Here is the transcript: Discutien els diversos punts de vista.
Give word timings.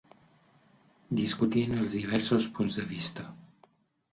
Discutien 1.19 1.77
els 1.81 1.93
diversos 1.99 2.49
punts 2.57 2.81
de 2.81 2.87
vista. 2.95 3.29